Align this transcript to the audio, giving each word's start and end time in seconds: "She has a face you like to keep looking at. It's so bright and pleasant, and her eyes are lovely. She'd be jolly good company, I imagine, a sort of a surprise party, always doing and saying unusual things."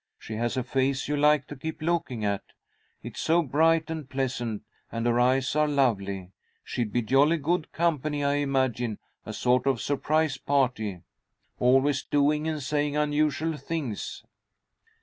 "She 0.17 0.33
has 0.37 0.57
a 0.57 0.63
face 0.63 1.07
you 1.07 1.15
like 1.15 1.45
to 1.45 1.55
keep 1.55 1.79
looking 1.79 2.25
at. 2.25 2.41
It's 3.03 3.19
so 3.21 3.43
bright 3.43 3.91
and 3.91 4.09
pleasant, 4.09 4.63
and 4.91 5.05
her 5.05 5.19
eyes 5.19 5.55
are 5.55 5.67
lovely. 5.67 6.31
She'd 6.63 6.91
be 6.91 7.03
jolly 7.03 7.37
good 7.37 7.71
company, 7.71 8.23
I 8.23 8.37
imagine, 8.37 8.97
a 9.27 9.31
sort 9.33 9.67
of 9.67 9.75
a 9.75 9.79
surprise 9.79 10.39
party, 10.39 11.03
always 11.59 12.01
doing 12.03 12.47
and 12.47 12.63
saying 12.63 12.97
unusual 12.97 13.57
things." 13.57 14.23